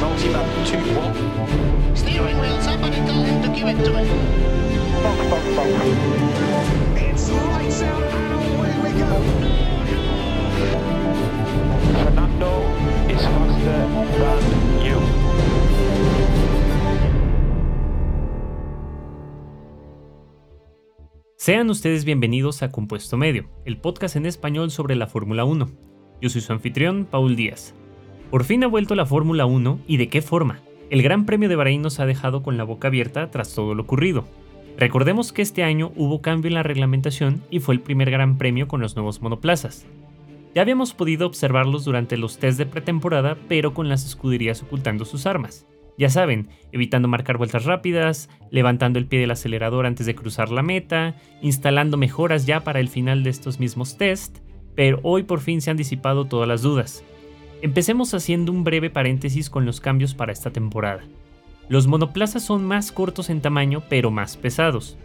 [0.00, 1.96] Multimap 2-1.
[1.96, 4.08] Steering wheel, somebody tell him to give it to me.
[6.96, 9.20] It's lights out and away we go.
[12.04, 12.50] Fernando
[13.08, 13.80] is faster
[14.18, 14.98] than you.
[21.36, 25.68] Sean ustedes bienvenidos a Compuesto Medio, el podcast en español sobre la Fórmula 1.
[26.22, 27.74] Yo soy su anfitrión, Paul Díaz.
[28.30, 30.60] Por fin ha vuelto la Fórmula 1 y de qué forma.
[30.88, 33.82] El Gran Premio de Bahrein nos ha dejado con la boca abierta tras todo lo
[33.82, 34.24] ocurrido.
[34.78, 38.68] Recordemos que este año hubo cambio en la reglamentación y fue el primer Gran Premio
[38.68, 39.84] con los nuevos monoplazas.
[40.54, 45.26] Ya habíamos podido observarlos durante los test de pretemporada, pero con las escuderías ocultando sus
[45.26, 45.66] armas.
[45.98, 50.62] Ya saben, evitando marcar vueltas rápidas, levantando el pie del acelerador antes de cruzar la
[50.62, 54.38] meta, instalando mejoras ya para el final de estos mismos test,
[54.76, 57.04] pero hoy por fin se han disipado todas las dudas.
[57.62, 61.02] Empecemos haciendo un breve paréntesis con los cambios para esta temporada.
[61.68, 64.96] Los monoplazas son más cortos en tamaño pero más pesados.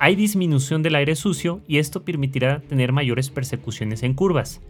[0.00, 4.60] Hay disminución del aire sucio y esto permitirá tener mayores persecuciones en curvas.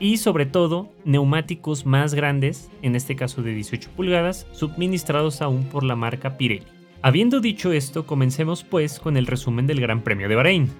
[0.00, 5.84] Y sobre todo, neumáticos más grandes, en este caso de 18 pulgadas, suministrados aún por
[5.84, 6.64] la marca Pirelli.
[7.02, 10.70] Habiendo dicho esto, comencemos pues con el resumen del Gran Premio de Bahrein.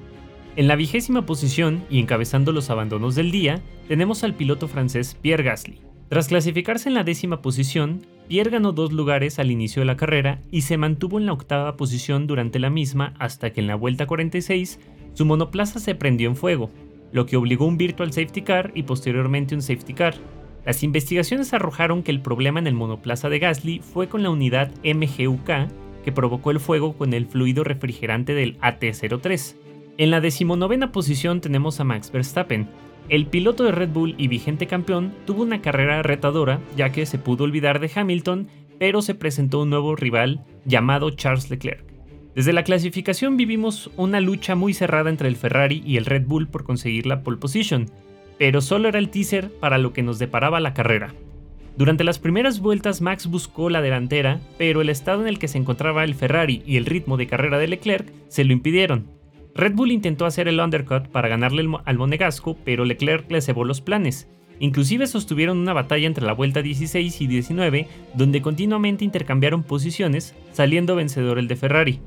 [0.57, 5.45] En la vigésima posición y encabezando los abandonos del día, tenemos al piloto francés Pierre
[5.45, 5.90] Gasly.
[6.11, 10.41] Tras clasificarse en la décima posición, Pierre ganó dos lugares al inicio de la carrera
[10.51, 14.09] y se mantuvo en la octava posición durante la misma hasta que en la vuelta
[14.09, 14.81] 46
[15.15, 16.69] su monoplaza se prendió en fuego,
[17.13, 20.17] lo que obligó un virtual safety car y posteriormente un safety car.
[20.67, 24.73] Las investigaciones arrojaron que el problema en el monoplaza de Gasly fue con la unidad
[24.83, 29.55] MGUK que provocó el fuego con el fluido refrigerante del AT03.
[29.97, 32.69] En la decimonovena posición tenemos a Max Verstappen.
[33.09, 37.19] El piloto de Red Bull y vigente campeón tuvo una carrera retadora ya que se
[37.19, 38.49] pudo olvidar de Hamilton,
[38.79, 41.85] pero se presentó un nuevo rival llamado Charles Leclerc.
[42.35, 46.47] Desde la clasificación vivimos una lucha muy cerrada entre el Ferrari y el Red Bull
[46.47, 47.91] por conseguir la pole position,
[48.39, 51.13] pero solo era el teaser para lo que nos deparaba la carrera.
[51.77, 55.59] Durante las primeras vueltas Max buscó la delantera, pero el estado en el que se
[55.59, 59.20] encontraba el Ferrari y el ritmo de carrera de Leclerc se lo impidieron.
[59.55, 63.81] Red Bull intentó hacer el undercut para ganarle al monegasco, pero Leclerc le cebó los
[63.81, 64.29] planes.
[64.61, 70.97] Inclusive sostuvieron una batalla entre la vuelta 16 y 19, donde continuamente intercambiaron posiciones, saliendo
[70.97, 72.01] vencedor el de Ferrari.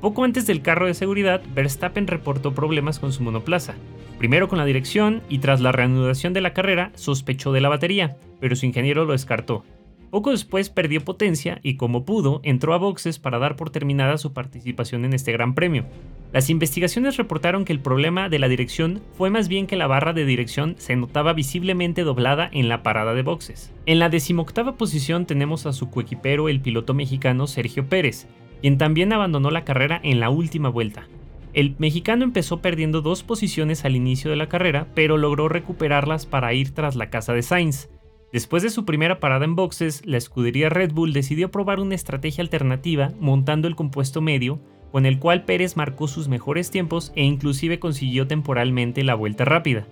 [0.00, 3.74] Poco antes del carro de seguridad, Verstappen reportó problemas con su monoplaza.
[4.18, 8.16] Primero con la dirección y tras la reanudación de la carrera sospechó de la batería,
[8.40, 9.64] pero su ingeniero lo descartó.
[10.10, 14.32] Poco después perdió potencia y como pudo entró a boxes para dar por terminada su
[14.32, 15.84] participación en este gran premio.
[16.32, 20.12] Las investigaciones reportaron que el problema de la dirección fue más bien que la barra
[20.12, 23.72] de dirección se notaba visiblemente doblada en la parada de boxes.
[23.86, 28.26] En la decimoctava posición tenemos a su coequipero el piloto mexicano Sergio Pérez,
[28.60, 31.06] quien también abandonó la carrera en la última vuelta.
[31.52, 36.52] El mexicano empezó perdiendo dos posiciones al inicio de la carrera, pero logró recuperarlas para
[36.54, 37.88] ir tras la casa de Sainz.
[38.32, 42.42] Después de su primera parada en boxes, la escudería Red Bull decidió probar una estrategia
[42.42, 44.60] alternativa montando el compuesto medio,
[44.92, 49.86] con el cual Pérez marcó sus mejores tiempos e inclusive consiguió temporalmente la vuelta rápida.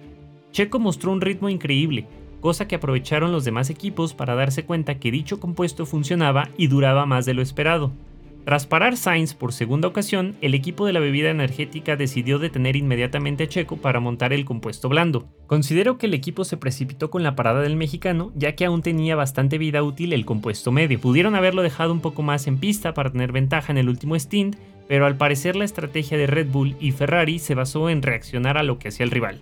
[0.52, 2.06] Checo mostró un ritmo increíble,
[2.40, 7.06] cosa que aprovecharon los demás equipos para darse cuenta que dicho compuesto funcionaba y duraba
[7.06, 7.92] más de lo esperado.
[8.48, 13.44] Tras parar Sainz por segunda ocasión, el equipo de la bebida energética decidió detener inmediatamente
[13.44, 15.28] a Checo para montar el compuesto blando.
[15.46, 19.16] Considero que el equipo se precipitó con la parada del mexicano, ya que aún tenía
[19.16, 20.98] bastante vida útil el compuesto medio.
[20.98, 24.56] Pudieron haberlo dejado un poco más en pista para tener ventaja en el último stint,
[24.88, 28.62] pero al parecer la estrategia de Red Bull y Ferrari se basó en reaccionar a
[28.62, 29.40] lo que hacía el rival.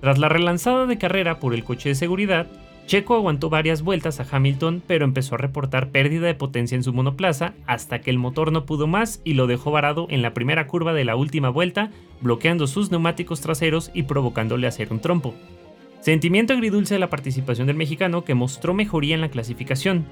[0.00, 2.48] Tras la relanzada de carrera por el coche de seguridad,
[2.88, 6.94] Checo aguantó varias vueltas a Hamilton, pero empezó a reportar pérdida de potencia en su
[6.94, 10.66] monoplaza hasta que el motor no pudo más y lo dejó varado en la primera
[10.66, 11.90] curva de la última vuelta,
[12.22, 15.34] bloqueando sus neumáticos traseros y provocándole hacer un trompo.
[16.00, 20.06] Sentimiento agridulce de la participación del mexicano que mostró mejoría en la clasificación.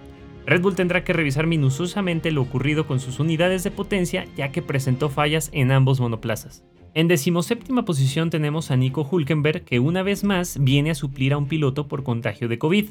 [0.47, 4.63] Red Bull tendrá que revisar minuciosamente lo ocurrido con sus unidades de potencia ya que
[4.63, 6.65] presentó fallas en ambos monoplazas.
[6.95, 11.37] En decimoséptima posición tenemos a Nico Hulkenberg que una vez más viene a suplir a
[11.37, 12.87] un piloto por contagio de COVID.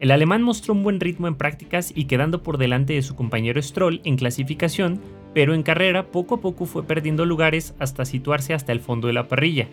[0.00, 3.60] El alemán mostró un buen ritmo en prácticas y quedando por delante de su compañero
[3.60, 5.00] Stroll en clasificación,
[5.32, 9.14] pero en carrera poco a poco fue perdiendo lugares hasta situarse hasta el fondo de
[9.14, 9.66] la parrilla.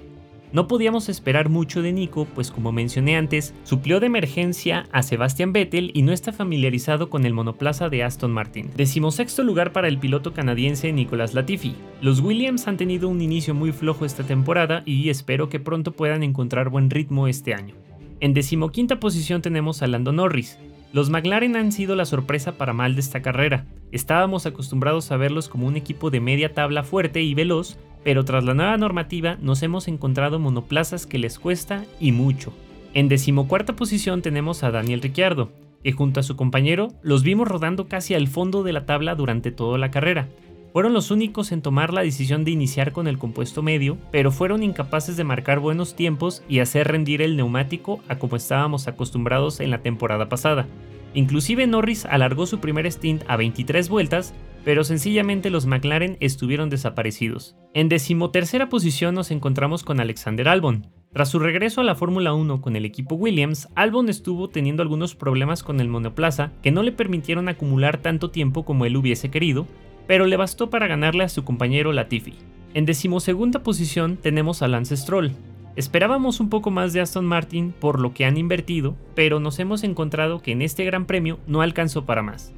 [0.55, 5.51] No podíamos esperar mucho de Nico, pues como mencioné antes, suplió de emergencia a Sebastian
[5.51, 8.71] Vettel y no está familiarizado con el monoplaza de Aston Martin.
[8.73, 11.75] Decimosexto lugar para el piloto canadiense Nicolas Latifi.
[11.99, 16.23] Los Williams han tenido un inicio muy flojo esta temporada y espero que pronto puedan
[16.23, 17.75] encontrar buen ritmo este año.
[18.21, 20.57] En decimoquinta posición tenemos a Lando Norris.
[20.93, 23.65] Los McLaren han sido la sorpresa para mal de esta carrera.
[23.91, 28.43] Estábamos acostumbrados a verlos como un equipo de media tabla fuerte y veloz, pero tras
[28.43, 32.53] la nueva normativa nos hemos encontrado monoplazas que les cuesta y mucho.
[32.93, 35.49] En decimocuarta posición tenemos a Daniel Ricciardo,
[35.83, 39.51] que junto a su compañero los vimos rodando casi al fondo de la tabla durante
[39.51, 40.29] toda la carrera.
[40.71, 44.61] Fueron los únicos en tomar la decisión de iniciar con el compuesto medio, pero fueron
[44.61, 49.71] incapaces de marcar buenos tiempos y hacer rendir el neumático a como estábamos acostumbrados en
[49.71, 50.67] la temporada pasada.
[51.15, 54.35] Inclusive Norris alargó su primer stint a 23 vueltas,
[54.65, 57.55] pero sencillamente los McLaren estuvieron desaparecidos.
[57.75, 60.87] En decimotercera posición nos encontramos con Alexander Albon.
[61.13, 65.15] Tras su regreso a la Fórmula 1 con el equipo Williams, Albon estuvo teniendo algunos
[65.15, 69.67] problemas con el monoplaza que no le permitieron acumular tanto tiempo como él hubiese querido,
[70.07, 72.33] pero le bastó para ganarle a su compañero Latifi.
[72.73, 75.31] En decimosegunda posición tenemos a Lance Stroll,
[75.75, 79.83] Esperábamos un poco más de Aston Martin por lo que han invertido, pero nos hemos
[79.83, 82.53] encontrado que en este Gran Premio no alcanzó para más.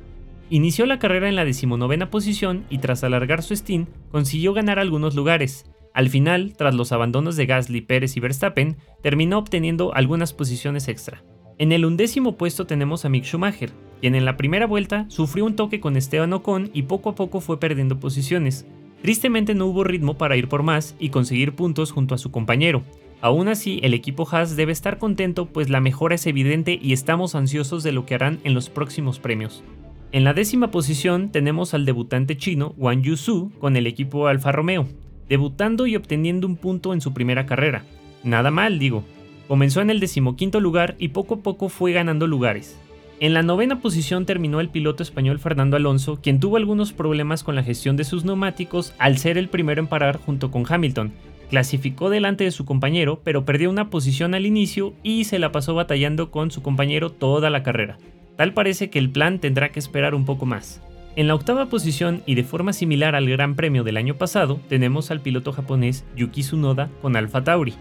[0.49, 5.13] Inició la carrera en la decimonovena posición y tras alargar su stint consiguió ganar algunos
[5.13, 5.65] lugares.
[5.94, 11.23] Al final, tras los abandonos de Gasly, Pérez y Verstappen, terminó obteniendo algunas posiciones extra.
[11.57, 15.55] En el undécimo puesto tenemos a Mick Schumacher, quien en la primera vuelta sufrió un
[15.55, 18.65] toque con Esteban Ocon y poco a poco fue perdiendo posiciones.
[19.01, 22.83] Tristemente no hubo ritmo para ir por más y conseguir puntos junto a su compañero,
[23.19, 27.33] Aún así, el equipo Haas debe estar contento pues la mejora es evidente y estamos
[27.33, 29.63] ansiosos de lo que harán en los próximos premios.
[30.12, 34.88] En la décima posición tenemos al debutante chino Wang Yusu con el equipo Alfa Romeo,
[35.27, 37.83] debutando y obteniendo un punto en su primera carrera.
[38.24, 39.04] Nada mal, digo.
[39.48, 42.80] Comenzó en el decimoquinto lugar y poco a poco fue ganando lugares.
[43.19, 47.56] En la novena posición terminó el piloto español Fernando Alonso, quien tuvo algunos problemas con
[47.56, 51.13] la gestión de sus neumáticos al ser el primero en parar junto con Hamilton,
[51.50, 55.75] Clasificó delante de su compañero, pero perdió una posición al inicio y se la pasó
[55.75, 57.98] batallando con su compañero toda la carrera.
[58.38, 60.81] Tal parece que el plan tendrá que esperar un poco más.
[61.16, 65.10] En la octava posición y de forma similar al Gran Premio del año pasado, tenemos
[65.10, 67.74] al piloto japonés Yuki Tsunoda con Alfa Tauri.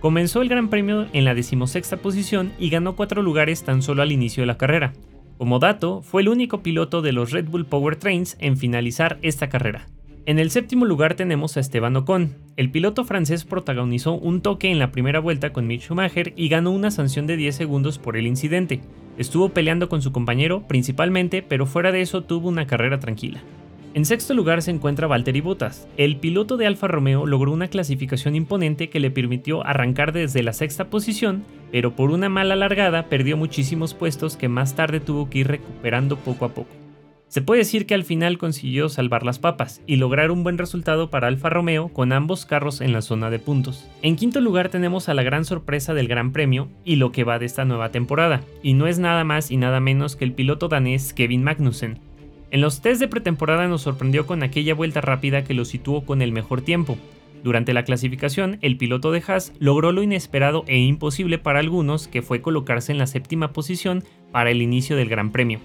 [0.00, 4.12] Comenzó el Gran Premio en la decimosexta posición y ganó cuatro lugares tan solo al
[4.12, 4.92] inicio de la carrera.
[5.38, 9.48] Como dato, fue el único piloto de los Red Bull Power Trains en finalizar esta
[9.48, 9.86] carrera.
[10.24, 12.36] En el séptimo lugar tenemos a Esteban Ocon.
[12.56, 16.70] El piloto francés protagonizó un toque en la primera vuelta con Mick Schumacher y ganó
[16.70, 18.82] una sanción de 10 segundos por el incidente.
[19.18, 23.42] Estuvo peleando con su compañero principalmente, pero fuera de eso tuvo una carrera tranquila.
[23.94, 25.88] En sexto lugar se encuentra Valtteri Bottas.
[25.96, 30.52] El piloto de Alfa Romeo logró una clasificación imponente que le permitió arrancar desde la
[30.52, 31.42] sexta posición,
[31.72, 36.16] pero por una mala largada perdió muchísimos puestos que más tarde tuvo que ir recuperando
[36.16, 36.81] poco a poco.
[37.32, 41.08] Se puede decir que al final consiguió salvar las papas y lograr un buen resultado
[41.08, 43.88] para Alfa Romeo con ambos carros en la zona de puntos.
[44.02, 47.38] En quinto lugar tenemos a la gran sorpresa del Gran Premio y lo que va
[47.38, 50.68] de esta nueva temporada, y no es nada más y nada menos que el piloto
[50.68, 52.00] danés Kevin Magnussen.
[52.50, 56.20] En los test de pretemporada nos sorprendió con aquella vuelta rápida que lo situó con
[56.20, 56.98] el mejor tiempo.
[57.42, 62.20] Durante la clasificación, el piloto de Haas logró lo inesperado e imposible para algunos, que
[62.20, 65.60] fue colocarse en la séptima posición para el inicio del Gran Premio.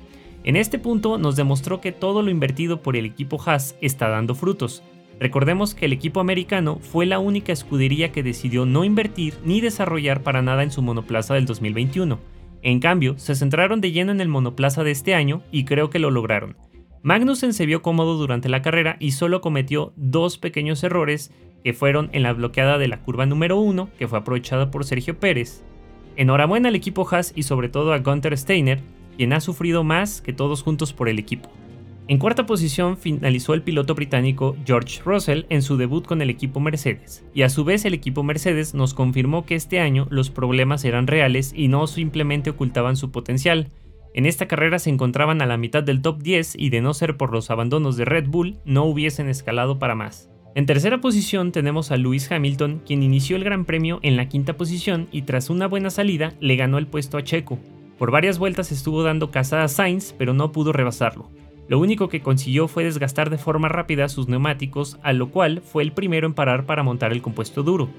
[0.47, 4.33] En este punto nos demostró que todo lo invertido por el equipo Haas está dando
[4.33, 4.81] frutos.
[5.19, 10.23] Recordemos que el equipo americano fue la única escudería que decidió no invertir ni desarrollar
[10.23, 12.17] para nada en su monoplaza del 2021.
[12.61, 15.99] En cambio, se centraron de lleno en el monoplaza de este año y creo que
[15.99, 16.55] lo lograron.
[17.03, 21.29] Magnussen se vio cómodo durante la carrera y solo cometió dos pequeños errores
[21.61, 25.19] que fueron en la bloqueada de la curva número 1, que fue aprovechada por Sergio
[25.19, 25.65] Pérez.
[26.15, 28.79] Enhorabuena al equipo Haas y sobre todo a Gunther Steiner,
[29.17, 31.49] quien ha sufrido más que todos juntos por el equipo.
[32.09, 36.61] En cuarta posición finalizó el piloto británico George Russell en su debut con el equipo
[36.61, 40.85] Mercedes, y a su vez el equipo Mercedes nos confirmó que este año los problemas
[40.85, 43.67] eran reales y no simplemente ocultaban su potencial.
[44.13, 47.17] En esta carrera se encontraban a la mitad del top 10 y de no ser
[47.17, 50.29] por los abandonos de Red Bull no hubiesen escalado para más.
[50.55, 54.55] En tercera posición tenemos a Lewis Hamilton, quien inició el Gran Premio en la quinta
[54.55, 57.59] posición y tras una buena salida le ganó el puesto a Checo,
[57.97, 61.29] por varias vueltas estuvo dando caza a Sainz, pero no pudo rebasarlo.
[61.67, 65.83] Lo único que consiguió fue desgastar de forma rápida sus neumáticos, a lo cual fue
[65.83, 67.89] el primero en parar para montar el compuesto duro.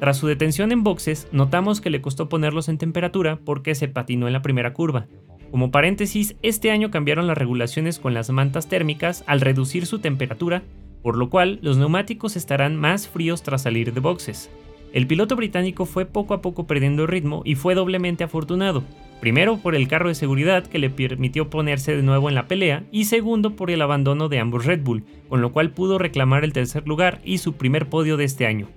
[0.00, 4.28] Tras su detención en boxes, notamos que le costó ponerlos en temperatura porque se patinó
[4.28, 5.06] en la primera curva.
[5.50, 10.62] Como paréntesis, este año cambiaron las regulaciones con las mantas térmicas al reducir su temperatura,
[11.02, 14.50] por lo cual los neumáticos estarán más fríos tras salir de boxes.
[14.92, 18.84] El piloto británico fue poco a poco perdiendo ritmo y fue doblemente afortunado,
[19.20, 22.84] primero por el carro de seguridad que le permitió ponerse de nuevo en la pelea
[22.90, 26.52] y segundo por el abandono de ambos Red Bull, con lo cual pudo reclamar el
[26.52, 28.68] tercer lugar y su primer podio de este año.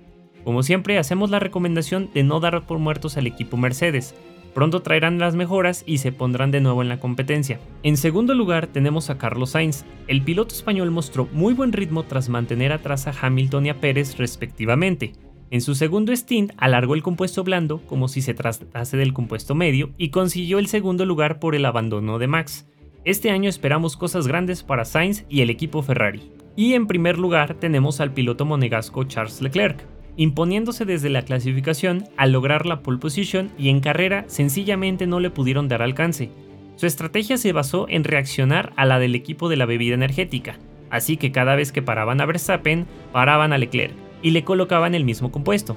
[0.44, 4.14] Como siempre hacemos la recomendación de no dar por muertos al equipo Mercedes,
[4.54, 7.58] Pronto traerán las mejoras y se pondrán de nuevo en la competencia.
[7.82, 9.84] En segundo lugar tenemos a Carlos Sainz.
[10.08, 14.18] El piloto español mostró muy buen ritmo tras mantener atrás a Hamilton y a Pérez
[14.18, 15.12] respectivamente.
[15.52, 19.90] En su segundo stint alargó el compuesto blando como si se tratase del compuesto medio
[19.98, 22.66] y consiguió el segundo lugar por el abandono de Max.
[23.04, 26.32] Este año esperamos cosas grandes para Sainz y el equipo Ferrari.
[26.56, 32.32] Y en primer lugar tenemos al piloto monegasco Charles Leclerc imponiéndose desde la clasificación al
[32.32, 36.30] lograr la pole position y en carrera sencillamente no le pudieron dar alcance.
[36.76, 41.18] Su estrategia se basó en reaccionar a la del equipo de la bebida energética, así
[41.18, 45.30] que cada vez que paraban a Verstappen, paraban a Leclerc y le colocaban el mismo
[45.30, 45.76] compuesto.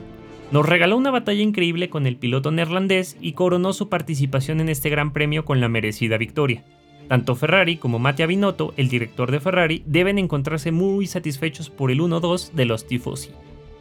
[0.51, 4.89] Nos regaló una batalla increíble con el piloto neerlandés y coronó su participación en este
[4.89, 6.63] gran premio con la merecida victoria.
[7.07, 11.99] Tanto Ferrari como Mattia Binotto, el director de Ferrari, deben encontrarse muy satisfechos por el
[11.99, 13.31] 1-2 de los tifosi.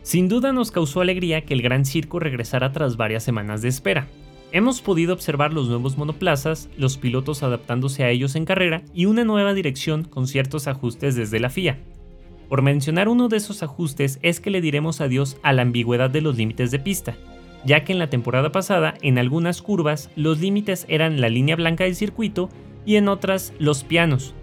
[0.03, 4.07] Sin duda nos causó alegría que el Gran Circo regresara tras varias semanas de espera.
[4.53, 9.25] Hemos podido observar los nuevos monoplazas, los pilotos adaptándose a ellos en carrera y una
[9.25, 11.79] nueva dirección con ciertos ajustes desde la FIA.
[12.49, 16.21] Por mencionar uno de esos ajustes es que le diremos adiós a la ambigüedad de
[16.21, 17.17] los límites de pista,
[17.65, 21.85] ya que en la temporada pasada en algunas curvas los límites eran la línea blanca
[21.85, 22.49] del circuito
[22.85, 24.35] y en otras los pianos.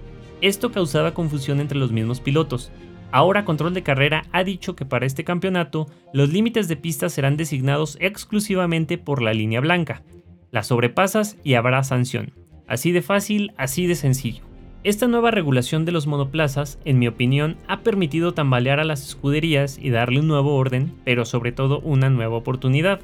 [0.41, 2.71] Esto causaba confusión entre los mismos pilotos,
[3.11, 7.35] Ahora Control de Carrera ha dicho que para este campeonato los límites de pista serán
[7.35, 10.03] designados exclusivamente por la línea blanca.
[10.49, 12.33] La sobrepasas y habrá sanción.
[12.67, 14.50] Así de fácil, así de sencillo.
[14.83, 19.77] Esta nueva regulación de los monoplazas, en mi opinión, ha permitido tambalear a las escuderías
[19.77, 22.99] y darle un nuevo orden, pero sobre todo una nueva oportunidad.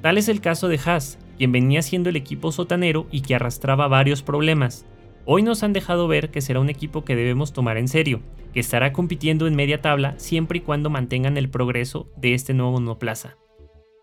[0.00, 3.86] Tal es el caso de Haas, quien venía siendo el equipo sotanero y que arrastraba
[3.86, 4.86] varios problemas,
[5.26, 8.20] Hoy nos han dejado ver que será un equipo que debemos tomar en serio,
[8.52, 12.72] que estará compitiendo en media tabla siempre y cuando mantengan el progreso de este nuevo
[12.72, 13.36] monoplaza.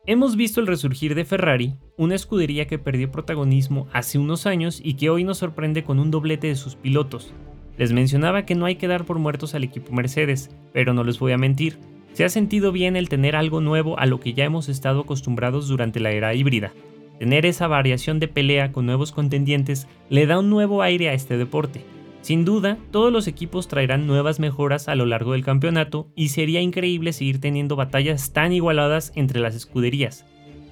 [0.08, 4.94] Hemos visto el resurgir de Ferrari, una escudería que perdió protagonismo hace unos años y
[4.94, 7.34] que hoy nos sorprende con un doblete de sus pilotos.
[7.78, 11.20] Les mencionaba que no hay que dar por muertos al equipo Mercedes, pero no les
[11.20, 11.78] voy a mentir,
[12.14, 15.68] se ha sentido bien el tener algo nuevo a lo que ya hemos estado acostumbrados
[15.68, 16.72] durante la era híbrida,
[17.20, 21.38] Tener esa variación de pelea con nuevos contendientes le da un nuevo aire a este
[21.38, 21.84] deporte.
[22.22, 26.62] Sin duda, todos los equipos traerán nuevas mejoras a lo largo del campeonato y sería
[26.62, 30.26] increíble seguir teniendo batallas tan igualadas entre las escuderías.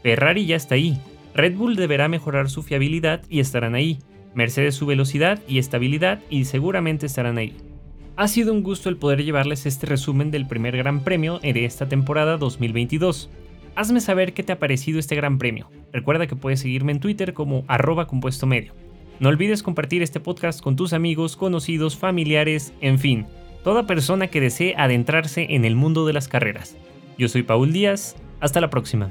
[0.04, 1.00] Ferrari ya está ahí,
[1.34, 4.00] Red Bull deberá mejorar su fiabilidad y estarán ahí,
[4.34, 7.56] Mercedes su velocidad y estabilidad y seguramente estarán ahí.
[8.18, 11.90] Ha sido un gusto el poder llevarles este resumen del primer Gran Premio de esta
[11.90, 13.30] temporada 2022.
[13.76, 15.70] Hazme saber qué te ha parecido este gran premio.
[15.92, 18.74] Recuerda que puedes seguirme en Twitter como arroba compuesto medio.
[19.20, 23.28] No olvides compartir este podcast con tus amigos, conocidos, familiares, en fin,
[23.64, 26.76] toda persona que desee adentrarse en el mundo de las carreras.
[27.18, 29.10] Yo soy Paul Díaz, hasta la próxima.